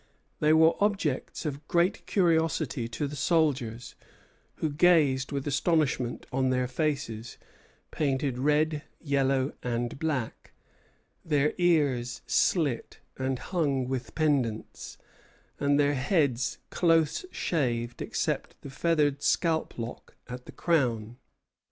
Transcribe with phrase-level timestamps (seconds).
[0.39, 3.93] They were objects of great curiosity to the soldiers,
[4.55, 7.37] who gazed with astonishment on their faces,
[7.91, 10.53] painted red, yellow, and black,
[11.23, 14.97] their ears slit and hung with pendants,
[15.59, 21.17] and their heads close shaved, except the feathered scalp lock at the crown.